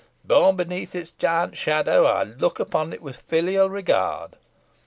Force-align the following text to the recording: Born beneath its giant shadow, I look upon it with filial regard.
Born 0.25 0.55
beneath 0.55 0.95
its 0.95 1.11
giant 1.11 1.55
shadow, 1.55 2.05
I 2.07 2.23
look 2.23 2.59
upon 2.59 2.91
it 2.91 3.03
with 3.03 3.17
filial 3.17 3.69
regard. 3.69 4.35